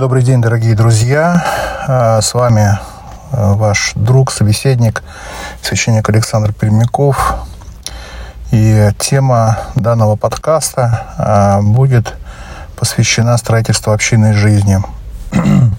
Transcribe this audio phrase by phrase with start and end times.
[0.00, 1.44] Добрый день, дорогие друзья.
[1.86, 2.78] А, с вами
[3.32, 5.02] а, ваш друг, собеседник,
[5.60, 7.34] священник Александр Пермяков.
[8.50, 12.14] И тема данного подкаста а, будет
[12.78, 14.78] посвящена строительству общинной жизни.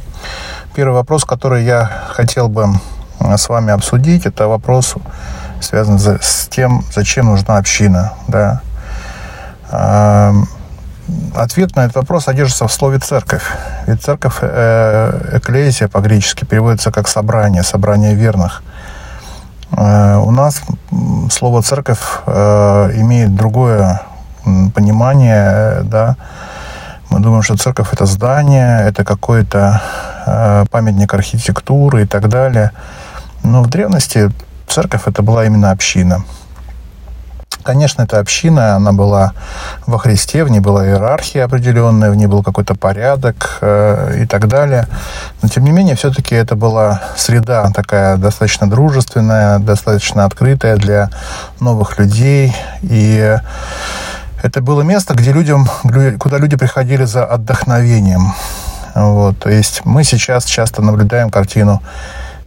[0.75, 2.67] Первый вопрос, который я хотел бы
[3.19, 4.97] с вами обсудить, это вопрос,
[5.61, 8.13] связан с тем, зачем нужна община.
[8.27, 8.61] Да?
[11.35, 13.43] Ответ на этот вопрос содержится в слове «церковь».
[13.87, 18.63] Ведь церковь, э, эклезия по-гречески, переводится как «собрание», «собрание верных».
[19.71, 20.61] Э, у нас
[21.29, 24.01] слово «церковь» э, имеет другое
[24.73, 26.15] понимание, да.
[27.09, 29.81] Мы думаем, что церковь– это здание, это какой-то
[30.71, 32.71] памятник архитектуры и так далее.
[33.43, 34.31] Но в древности
[34.67, 36.23] церковь– это была именно община–
[37.63, 39.33] Конечно, эта община, она была
[39.85, 44.47] во Христе, в ней была иерархия определенная, в ней был какой-то порядок э, и так
[44.47, 44.87] далее.
[45.41, 51.09] Но, тем не менее, все-таки это была среда такая достаточно дружественная, достаточно открытая для
[51.59, 52.55] новых людей.
[52.81, 53.37] И
[54.43, 55.67] это было место, где людям,
[56.19, 58.33] куда люди приходили за отдохновением.
[58.95, 61.81] Вот, то есть мы сейчас часто наблюдаем картину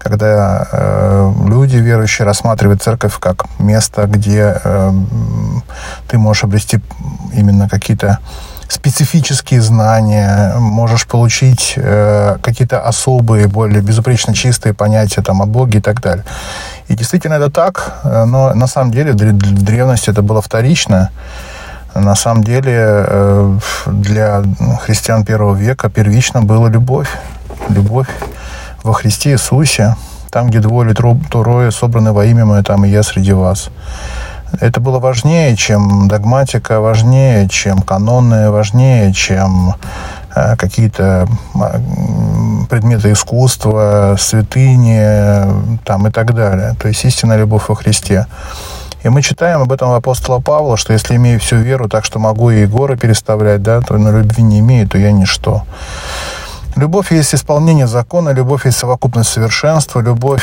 [0.05, 4.93] когда э, люди верующие рассматривают церковь как место, где э,
[6.09, 6.81] ты можешь обрести
[7.33, 8.19] именно какие-то
[8.69, 15.83] специфические знания, можешь получить э, какие-то особые, более безупречно чистые понятия там, о Боге и
[15.83, 16.25] так далее.
[16.89, 21.11] И действительно это так, э, но на самом деле в древности это было вторично.
[21.95, 24.43] На самом деле э, для
[24.81, 27.09] христиан первого века первично была любовь.
[27.71, 28.09] Любовь
[28.85, 29.97] во Христе Иисусе,
[30.31, 33.71] там, где двое или трое собраны во имя Мое, там и я среди вас.
[34.61, 39.75] Это было важнее, чем догматика, важнее, чем каноны, важнее, чем
[40.37, 41.27] э, какие-то
[42.71, 46.77] предметы искусства, святыни там, и так далее.
[46.79, 48.27] То есть истинная любовь во Христе.
[49.03, 52.51] И мы читаем об этом апостола Павла, что если имею всю веру так, что могу
[52.51, 55.63] и горы переставлять, да, то на любви не имею, то я ничто.
[56.77, 60.43] Любовь есть исполнение закона, любовь есть совокупность совершенства, любовь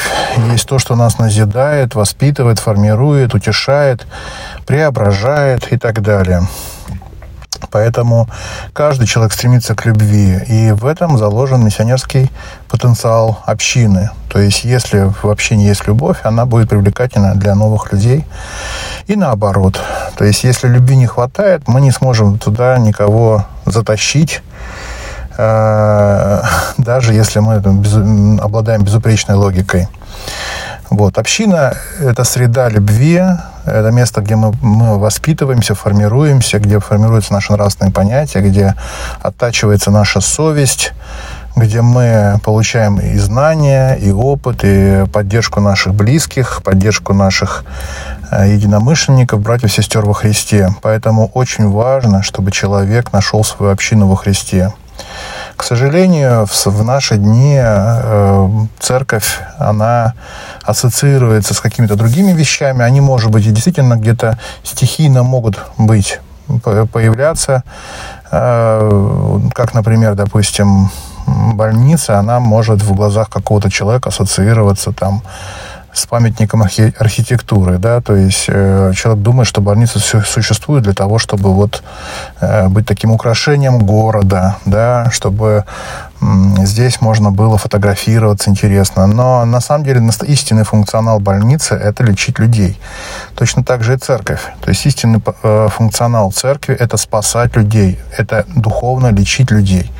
[0.51, 4.07] есть то, что нас назидает, воспитывает, формирует, утешает,
[4.65, 6.47] преображает и так далее.
[7.69, 8.29] Поэтому
[8.73, 12.31] каждый человек стремится к любви, и в этом заложен миссионерский
[12.69, 14.09] потенциал общины.
[14.29, 18.25] То есть, если в общине есть любовь, она будет привлекательна для новых людей.
[19.07, 19.79] И наоборот.
[20.17, 24.41] То есть, если любви не хватает, мы не сможем туда никого затащить,
[26.77, 27.55] даже если мы
[28.39, 29.87] обладаем безупречной логикой.
[30.91, 31.17] Вот.
[31.17, 33.21] Община– это среда любви,
[33.65, 38.75] это место, где мы, мы воспитываемся, формируемся, где формируются наши нравственные понятия, где
[39.21, 40.91] оттачивается наша совесть,
[41.55, 47.63] где мы получаем и знания, и опыт, и поддержку наших близких, поддержку наших
[48.29, 50.75] э, единомышленников, братьев сестер во Христе.
[50.81, 54.73] Поэтому очень важно, чтобы человек нашел свою общину во Христе.
[55.55, 60.13] К сожалению, в наши дни э, церковь, она
[60.63, 62.83] ассоциируется с какими-то другими вещами.
[62.83, 66.19] Они, может быть, и действительно где-то стихийно могут быть,
[66.91, 67.63] появляться.
[68.31, 70.89] Э, как, например, допустим,
[71.27, 75.21] больница, она может в глазах какого-то человека ассоциироваться там
[75.93, 81.19] с памятником архи- архитектуры, да, то есть э, человек думает, что больница существует для того,
[81.19, 81.83] чтобы вот
[82.39, 85.65] э, быть таким украшением города, да, чтобы
[86.21, 86.25] э,
[86.65, 92.79] здесь можно было фотографироваться интересно, но на самом деле истинный функционал больницы– это лечить людей.
[93.35, 98.45] Точно так же и церковь, то есть истинный э, функционал церкви– это спасать людей, это
[98.55, 99.91] духовно лечить людей.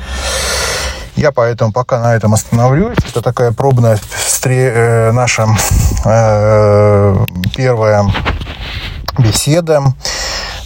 [1.16, 2.98] Я поэтому пока на этом остановлюсь.
[3.08, 5.46] Это такая пробная встре- э, наша
[6.04, 7.16] э,
[7.54, 8.04] первая
[9.18, 9.82] беседа.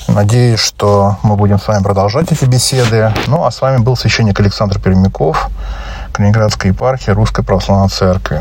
[0.08, 3.12] Надеюсь, что мы будем с вами продолжать эти беседы.
[3.26, 5.48] Ну, а с вами был священник Александр Пермяков,
[6.12, 8.40] Калининградской епархии Русской Православной Церкви.